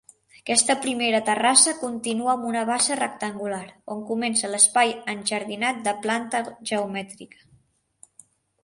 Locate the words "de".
5.91-5.95